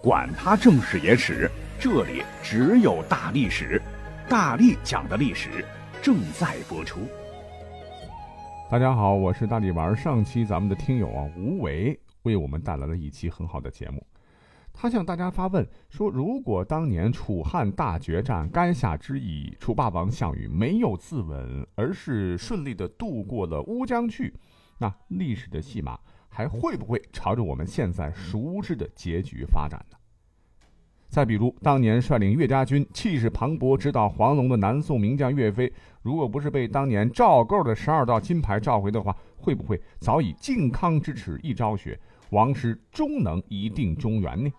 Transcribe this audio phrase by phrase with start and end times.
[0.00, 3.82] 管他正史野史，这里只有大历史，
[4.28, 5.64] 大力讲的历史
[6.00, 7.00] 正在播出。
[8.70, 9.96] 大家好，我是大力丸。
[9.96, 14.00] 上期咱们的听友啊，吴为为我们带来了一期很好的节目。
[14.72, 24.32] 他向大家发问说：如果当年楚汉大决战垓下之役，楚霸王项羽没有自刎，而是顺利的渡过了乌江去，
[24.78, 29.96] 那历史的戏码还会不会朝着我们现在熟知的结局发展呢？
[31.08, 35.72] 再比如，当年率领岳家军气势磅礴直捣黄龙的南宋名将岳飞，
[36.02, 44.52] 如果不是被当年赵构的十二道金牌召回的话，会不会早已靖康之耻一朝雪，王师终能一定中原呢？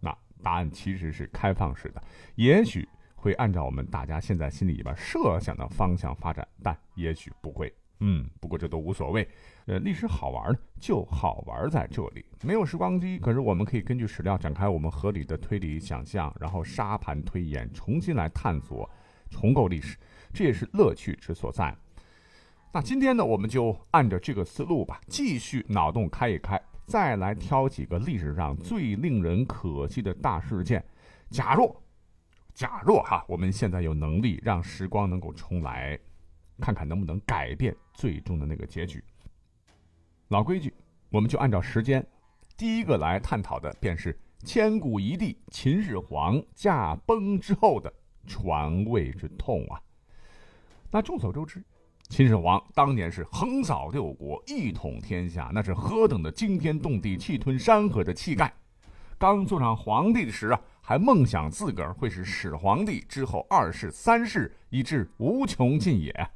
[0.00, 2.02] 那答案其实是开放式的，
[2.36, 7.70] 也许会按照我们大家现在心里边设想的方向发展，但也许不会。
[8.00, 9.28] 嗯，不过这都无所谓。
[9.66, 12.24] 呃，历史好玩呢，就好玩在这里。
[12.42, 18.88] 没有时光机，可是我们可以根据史料展开我们合理的推理想象，然后沙盘推演，重新来探索、
[19.30, 19.98] 重构历史，
[20.32, 21.76] 这也是乐趣之所在。
[22.72, 30.82] 那今天呢，我们就按照这个思路吧，继续脑洞开一开，再来挑几个历史上最令人可惜的大事件。
[31.30, 31.82] 假若，
[32.54, 35.98] 假若哈，我们现在有能力让时光能够重来。
[36.60, 39.02] 看看能不能改变最终的那个结局。
[40.28, 40.72] 老规矩，
[41.08, 42.06] 我们就按照时间，
[42.56, 47.92] 第一个来探讨的便是千古一帝秦始皇驾崩之后的
[48.26, 49.80] 传位之痛啊。
[50.90, 51.64] 那众所周知，
[52.08, 58.52] 秦始皇当年是横扫六国，一统天下，那是何等的惊天动地、气吞山河的气概。
[59.18, 66.30] 刚坐上皇帝时啊，还梦想自个儿会是始皇帝，之后二世、三世，以至无穷尽也。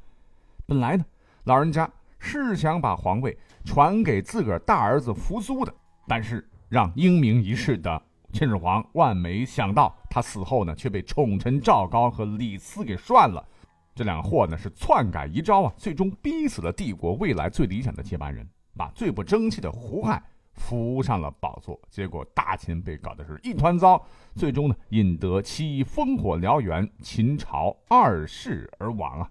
[0.66, 1.04] 本来呢，
[1.44, 5.74] 老人家是想把皇位传给自个儿大儿子扶苏的，
[6.08, 13.46] 但是让英明一世的秦始皇万没想到，他死后呢却被宠臣赵高和李斯给涮了。
[13.94, 20.22] 这两货呢是篡改遗诏啊，最终逼死了帝国未来最理想的接班人，把最不争气的胡亥
[20.54, 21.78] 扶上了宝座。
[21.90, 24.02] 结果大秦被搞得是一团糟，
[24.34, 29.30] 最终呢引得其烽火燎原，秦朝二世而亡啊。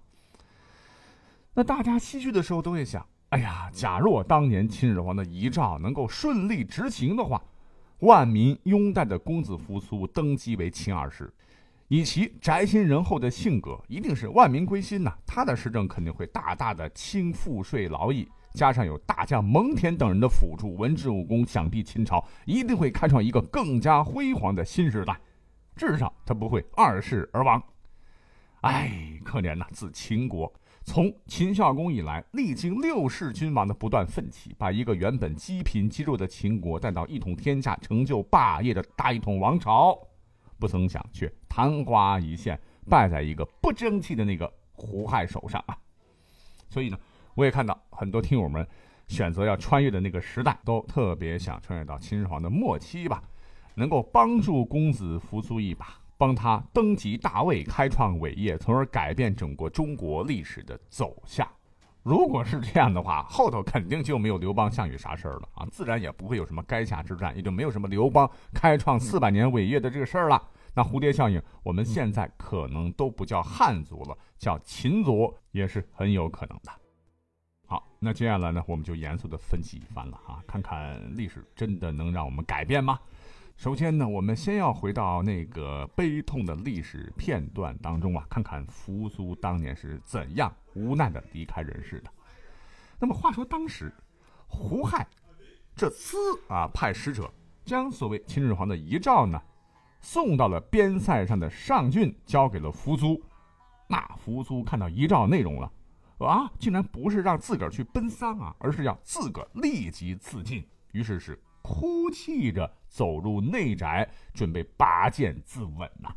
[1.56, 7.40] 那大家唏嘘的时候都会想：哎呀，假若当年秦始皇的遗诏能够顺利执行的话，
[8.00, 11.32] 万民拥戴的公子扶苏登基为秦二世，
[11.86, 15.16] 以其宅心仁厚的性格，一定是万民归心呐。
[15.24, 25.16] 他的施政肯定会大大的轻赋税劳役，加上有大将蒙恬等人的辅助，文治武功，想必秦朝一定会开创一个更加辉煌的新时代。
[25.76, 27.62] 至少他不会二世而亡。
[28.62, 30.52] 哎，可怜呐，自秦国。
[30.84, 39.98] 从秦孝公以来，历经六世君王的不断奋起，把一个原本积贫积弱的秦国带到一统天下、成就霸业的大一统王朝，
[40.58, 45.76] 不曾想却昙花一现，败在一个不争气的那个胡亥手上啊！
[46.68, 46.98] 所以呢，
[47.34, 48.64] 我也看到很多听友们
[49.08, 53.22] 选择要穿越的那个时代，都特别想穿越到秦始皇的末期吧，
[53.74, 55.98] 能够帮助公子扶苏一把。
[56.24, 61.46] 帮他登基大位，开创伟业，从而改变整个中国历史的走向。
[62.02, 70.42] 如果是这样的话，后头肯定就没有刘邦、项羽啥事儿了啊，自然也不会有什么垓下之战，也就没有什么刘邦开创四百年伟业的这个事儿了。
[70.74, 76.72] 那蝴蝶效应，我们现在可能都不叫汉族了，叫秦族也是很有可能的。
[77.66, 82.98] 好，那接下来呢，我们就严肃的分析一番了啊，看看历史真的能让我们改变吗？
[83.64, 92.10] 首先呢，我们先要回到那个悲痛的历史片段当中啊，看看扶苏当年是怎样无奈的离开人世的。
[92.98, 93.90] 那么话说当时，
[94.46, 95.06] 胡亥
[95.74, 96.14] 这厮
[96.46, 97.32] 啊派使者
[97.64, 99.40] 将所谓秦始皇的遗诏呢
[100.02, 103.18] 送到了边塞上的上郡，交给了扶苏。
[103.88, 105.72] 那扶苏看到遗诏内容了，
[106.18, 110.62] 啊，竟然不是让自个儿去奔丧啊，而是要自个儿立即自尽。
[110.92, 111.42] 于是是。
[111.64, 116.14] 哭泣着走入内宅，准备拔剑自刎呐。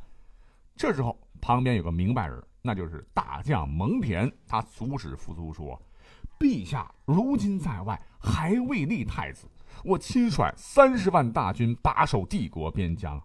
[0.76, 4.30] 这时候，旁边有个明白人，那就是大将蒙恬。
[4.46, 5.82] 他阻止扶苏说
[6.38, 9.48] ：“陛下如今在外，还未立太子，
[9.86, 13.20] 我亲率三十万大军把守帝国边疆。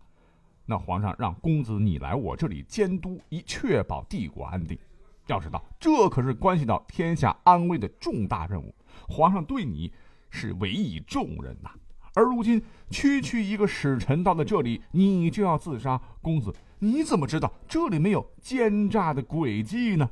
[0.64, 4.78] 那皇上让公子你来我这里监督，以确保帝国安定。
[5.26, 8.72] 要知道，这可是关系到天下安危的重大任务。
[9.08, 9.92] 皇上对你
[10.30, 11.68] 是委以重任呐。”
[12.14, 20.10] 而如今，区区一个使臣到了这里，你就要自杀，公子，你怎么知道这里没有奸诈的诡计呢？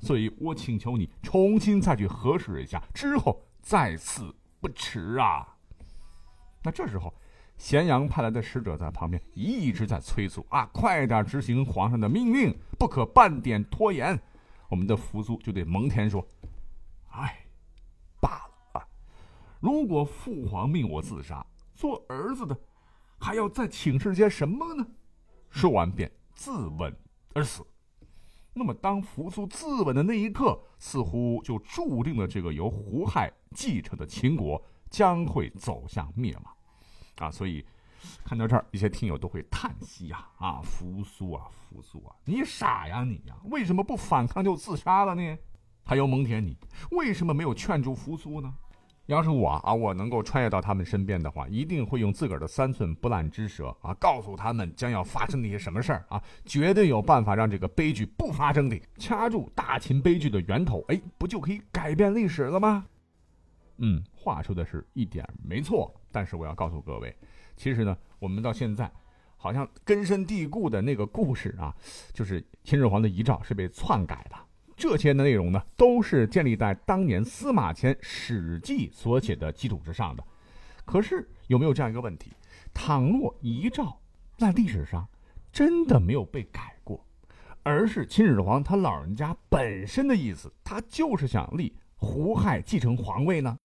[0.00, 5.46] 所以我请求你重新再去核实一下，之后再次不迟啊。
[6.62, 7.12] 那这时候，
[7.56, 14.20] 咸阳派来的使者在旁边一直在催促啊，快点执行皇上的命令，不可半点拖延。
[14.68, 16.26] 我们的扶苏就对蒙恬说
[17.10, 17.41] ：“哎，
[19.62, 22.58] 如果父皇命我自杀，做儿子的
[23.16, 24.84] 还要再请示些什么呢？”
[25.50, 26.92] 说完便自刎
[27.32, 27.64] 而死。
[28.52, 34.60] 那么，当扶苏自刎的那一刻，似乎就注定了这个由胡亥继承的秦国
[34.90, 36.56] 将会走向灭亡。
[37.18, 37.64] 啊，所以
[38.24, 45.38] 看到这儿，一些听友都会叹息呀，啊，扶苏啊，扶苏啊，你傻呀你呀，为什么不反抗就自杀了呢？
[45.84, 46.56] 还有蒙恬，你
[46.90, 48.52] 为什么没有劝住扶苏呢？
[49.06, 62.86] 要是我啊，我能够穿越到他们身边的话，一定会用自个儿的三寸不烂之舌啊，告诉他们将要发生那些什么事儿啊，绝对有办法让这个悲剧不发生的，掐住大秦悲剧的源头，哎，不就可以改变历史了吗？
[63.78, 65.92] 嗯，话说的是一点没错。
[66.12, 67.14] 但是我要告诉各位，
[67.56, 68.90] 其实呢，我们到现在
[69.36, 71.74] 好像根深蒂固的那个故事啊，
[72.12, 74.36] 就是秦始皇的遗诏是被篡改的。
[74.82, 80.24] 这些内容呢，都是建立在当年司马迁《史记》所写的基础之上的。
[80.84, 82.32] 可是有没有这样一个问题？
[82.74, 83.96] 倘若遗诏
[84.36, 85.06] 在历史上
[85.52, 87.06] 真的没有被改过，
[87.62, 93.56] 而是秦始皇他老人家本身的意思，他就是想立胡亥继承皇位呢？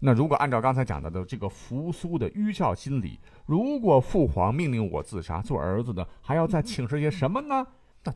[0.00, 7.66] 那如果按照刚才讲到的这个扶苏的愚孝心理，如果父皇命令我自杀，做儿子的还要再请示些什么呢？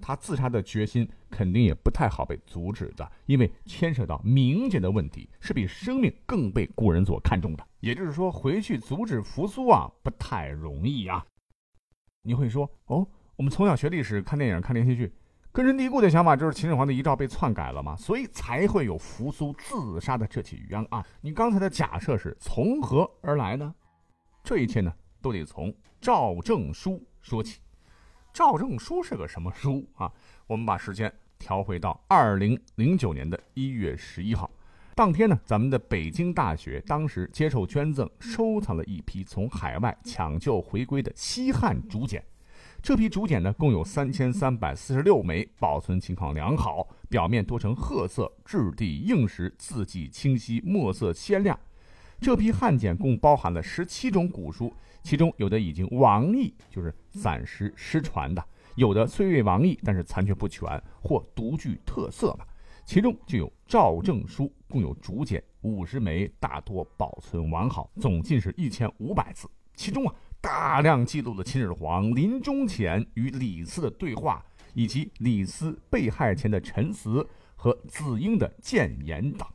[0.00, 7.66] 他自杀的决心肯定也不太好被阻止的，因为牵涉到名节的问题，是比生命更被古人所看重的。
[7.80, 11.24] 也就是说，回去阻止扶苏啊，不太容易啊。
[12.22, 13.06] 你会说，哦，
[13.36, 15.12] 我们从小学历史、看电影、看连续剧。
[15.50, 21.04] 根深蒂固的想法就是秦始皇的遗诏被篡改了嘛，所以才会有扶苏自杀的这起冤案。
[21.20, 23.74] 你刚才的假设是从何而来呢？
[24.42, 24.90] 这一切呢，
[25.20, 27.60] 都得从赵正书说起。
[28.32, 30.10] 赵正书是个什么书啊？
[30.46, 34.50] 我们把时间调回到二零零九年的一月十一号，
[34.94, 42.24] 当天呢，咱们的北京大学当时接受捐赠，收藏了一批从海外抢救回归的西汉竹简。
[42.80, 51.58] 这批竹简呢，共有三千三百四十六枚，保存情况良好，表面多呈褐色，质地硬实，字迹清晰，墨色鲜亮。
[52.22, 54.72] 这批汉简共包含了十七种古书，
[55.02, 58.40] 其中有的已经亡佚，就是暂时失传的；
[58.76, 62.46] 有的虽未亡佚，但是残缺不全或独具特色了。
[62.84, 69.48] 其中就有赵正书，共有竹简五十枚，大多保存完好，总计是一千五百字。
[69.74, 70.14] 其中啊。
[70.40, 77.24] 大量记录了秦始皇临终前与李斯的对话，以及李斯被害前的陈词
[77.54, 79.46] 和子婴的谏言等。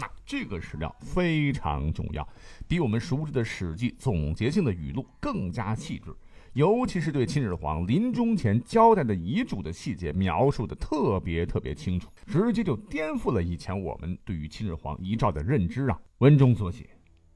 [0.00, 2.26] 那这个史料非常重要，
[2.66, 6.10] 比我们熟知的《史记》总结性的语录更加细致，
[6.54, 16.00] 尤其是对秦始皇临终前交代的遗嘱的细节描述的特别特别清楚，直接就颠覆了以前我们对于秦始皇遗诏的认知啊。
[16.18, 16.88] 文中所写：“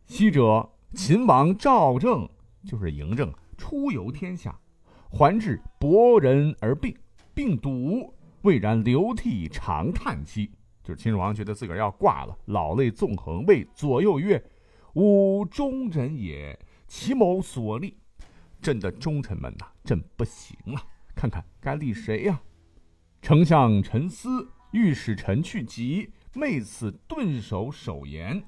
[0.07, 2.27] 昔者秦王赵正。”
[2.65, 4.59] 就是嬴政出游天下，
[5.11, 6.97] 还至伯人而病，
[7.35, 10.51] 病笃，未然流涕长叹息。
[10.85, 14.45] 就是秦始皇觉得自个儿要挂了，老泪纵横，谓左右曰
[14.93, 17.97] ：“吾忠人也，其谋所立，
[18.61, 20.82] 朕的忠臣们呐，朕不行了，
[21.15, 22.43] 看看该立谁呀？”
[23.23, 28.44] 丞相陈思欲使臣去疾，昧此顿首守言。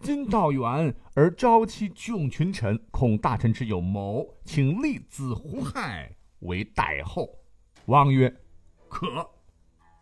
[0.00, 7.28] 今道远而朝期窘群臣，恐大臣之有谋，请立子胡亥为代后。
[7.86, 8.32] 王曰
[8.88, 9.28] ：“可。”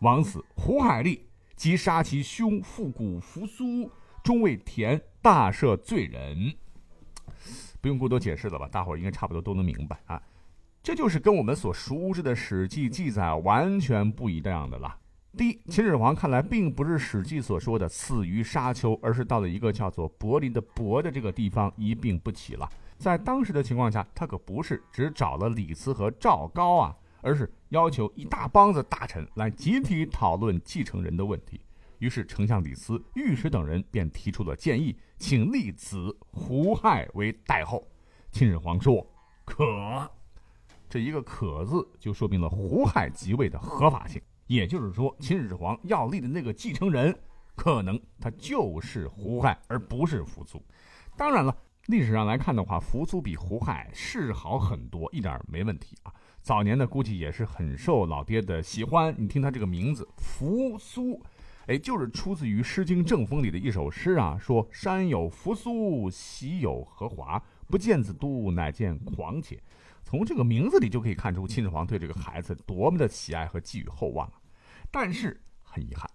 [0.01, 1.27] 王死，胡亥立，
[1.61, 3.87] 即杀其兄复古扶苏，
[4.23, 6.51] 终为田大赦罪人。
[7.79, 8.67] 不用过多解释了吧？
[8.67, 10.19] 大伙儿应该差不多都能明白啊。
[10.81, 14.97] 这就是跟我们所熟知的《史记》记载完全不一样的了。
[15.37, 22.67] 第一，秦始皇看来并不是《史记》所说的死于沙丘，而是到了一个叫做柏林的柏的这个地方一病不起了。
[22.97, 31.61] 在当时的情况下，他可不是只找了李斯和赵高啊，而是要求一大帮子大臣来集体讨论继承人的问题。
[31.99, 37.87] 于是，丞相李斯、御史等人便提出了建议，请立子胡亥为代后。
[38.31, 39.05] 秦始皇说
[39.45, 40.09] ：“可。”
[40.89, 44.21] 这一个“可”字就说明了胡亥即位的合法性。
[44.47, 47.15] 也就是说，秦始皇要立的那个继承人，
[47.55, 50.61] 可能他就是胡亥，而不是扶苏。
[51.15, 56.11] 当然了，历史上来看的话，扶苏比胡亥是好很多，一点没问题啊。
[56.41, 59.13] 早年的估计也是很受老爹的喜欢。
[59.17, 61.21] 你听他这个名字扶苏，
[61.67, 69.61] 哎，就是出自于《诗经正风》里的一首诗啊，说山有扶苏，喜有荷华，不见子都，乃见狂且。
[70.03, 74.33] 从这个名字里就可以看出秦始皇对这个孩子多么的喜爱和寄予厚望啊。
[74.89, 76.09] 但是很遗憾，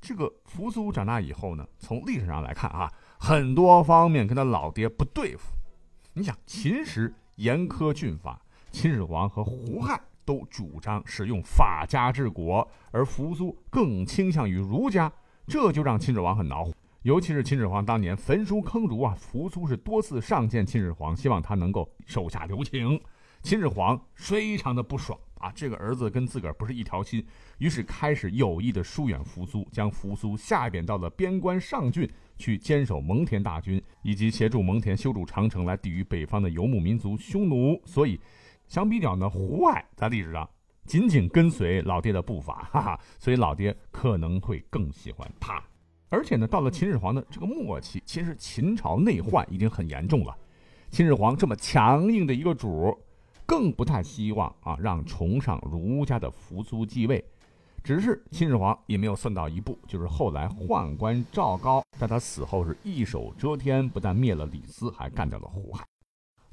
[0.00, 5.52] 这个扶苏长大以后呢，从历史上来看啊，很多方面跟他老爹不对付。
[6.12, 15.12] 你想，秦时严苛峻法，秦始皇和胡亥都主张使用法家治国，而扶苏更倾向于儒家，
[15.46, 16.72] 这就让秦始皇很恼火。
[17.02, 23.00] 尤其是秦始皇当年焚书坑儒啊，扶苏是多次上见秦始皇，希望他能够手下留情。
[23.42, 27.26] 秦始皇非常的不爽啊，这个儿子跟自个儿不是一条心，
[27.58, 37.80] 于是开始有意的疏远扶苏，将扶苏下贬到了边关上郡去坚守蒙恬大军，以及协助蒙恬修筑长城来抵御北方的游牧民族匈奴。
[37.86, 38.20] 所以，
[38.70, 40.48] 相比较呢，胡亥在历史上
[40.86, 45.60] 紧紧跟随老爹的步伐， 哈哈，所以老爹可能会更喜欢他。
[46.08, 50.36] 而且呢，到了秦始皇的这个末期，其实秦朝内患已经很严重了。
[50.88, 52.96] 秦始皇这么强硬的一个主，
[53.44, 57.24] 更不太希望啊让崇尚儒家的扶苏继位。
[57.82, 65.84] 只是秦始皇也没有算到一步，就是后来宦官赵高在他死后是一手遮天，不但灭了李斯，还干掉了胡亥。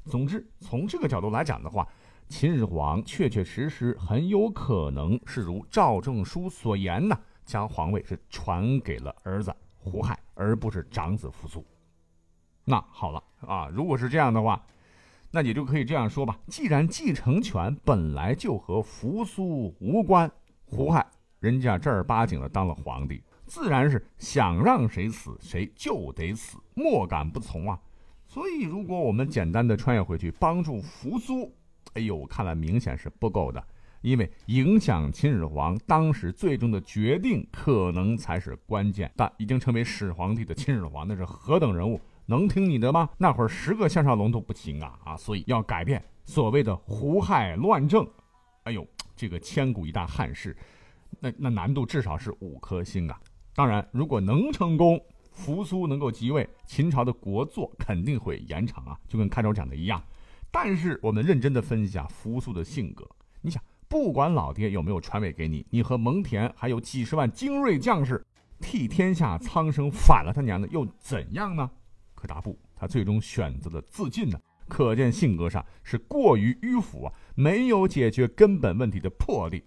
[0.04, 1.86] 总之，从这个角度来讲的话，
[2.28, 7.18] 秦始皇确确实实很有可能是如赵正书所言呢。
[7.44, 11.64] 将皇位是传给了儿子胡亥，而不是长子扶苏。
[12.62, 14.62] 那好了啊，如果是这样的话，
[15.30, 16.38] 那也就可以这样说吧。
[16.48, 20.30] 既然继承权本来就和扶苏无关，
[20.66, 21.06] 胡亥
[21.40, 27.80] 人家正儿八经的当了皇帝，自然是想让谁死谁就得死，莫敢不从啊。
[28.26, 31.50] 所以，如果我们简单的穿越回去帮助扶苏，
[31.98, 33.62] 哎呦，看来明显是不够的。
[34.00, 39.10] 因为影响秦始皇当时最终的决定，可能才是关键。
[39.16, 42.00] 但已经成为始皇帝的秦始皇，那是何等人物？
[42.26, 43.10] 能听你的吗？
[43.18, 44.96] 那会儿十个项少龙都不行啊！
[45.04, 48.06] 啊，所以要改变所谓的胡亥乱政。
[48.62, 48.86] 哎呦，
[49.16, 50.56] 这个千古一大憾事，
[51.18, 53.20] 那那难度至少是五颗星啊！
[53.52, 55.00] 当然，如果能成功，
[55.32, 60.00] 扶苏能够即位，秦朝的国祚肯定会延长啊，就跟开头讲的一样。
[60.50, 63.08] 但是我们认真的分析下扶苏的性格，
[63.40, 63.62] 你想。
[63.90, 68.22] 不管老爹有没有传位给你，你和蒙恬还有几十万精锐将士，
[68.60, 71.70] 替天下苍生反了他娘的又怎样呢？
[72.14, 74.38] 可达布，他最终选择了自尽呢。
[74.68, 79.64] 可见性格上是过于迂腐啊，没有解决根本问题的魄力。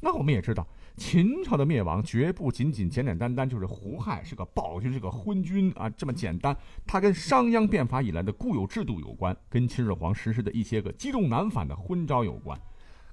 [0.00, 6.56] 那我们也知道，秦朝的灭亡绝不仅仅简简单单就是胡亥是个暴君，是个昏君啊这么简单。
[6.86, 12.58] 它跟商鞅变法以来的固有制度有关，跟秦始皇实施的一些个积重难返的昏招有关。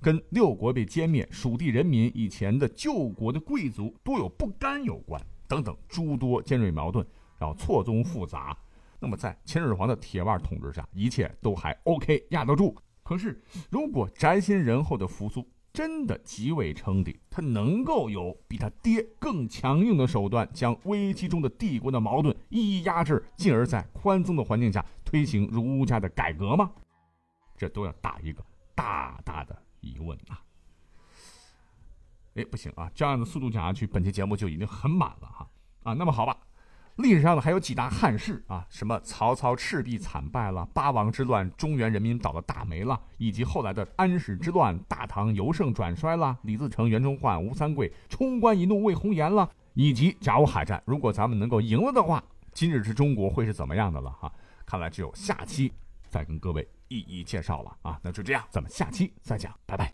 [0.02, 7.06] 跟六国被歼灭、蜀地人民以前的救国的贵族多有不甘有关，等等诸多尖锐矛盾，
[7.38, 8.58] 然后错综复杂。
[9.00, 12.76] 那么在秦始皇的铁腕统治下，一切都还 OK，压得住。
[13.04, 26.72] 可是，如果宅心仁厚的扶苏真的即位称帝，他能够有比他爹更强硬的手段，将危机中的帝国的矛盾一一压制，进而，在宽松的环境下推行儒家的改革吗？
[27.56, 28.44] 这都要打一个
[28.76, 29.58] 大大的。
[29.82, 30.44] 疑问啊，
[32.34, 35.50] 哎，不行啊，这样的速度讲下去，本期节目就已经很满了哈
[35.84, 35.94] 啊。
[35.94, 36.38] 那么好吧，
[37.00, 54.32] 历史上呢还有几大汉室啊，什么曹操赤壁惨败了，八王之乱，中原人民倒了大霉了，以及后来的安史之乱，大唐由盛转衰了，李自成、袁崇焕、吴三桂冲冠一怒为红颜了，以及甲午海战，如果咱们能够赢了的话，今日之中国会是怎么样的了哈？
[54.66, 55.72] 看来只有下期
[56.10, 56.68] 再跟各位。
[56.92, 59.88] 一一介绍了啊，那就这样，咱们下期再讲，拜拜。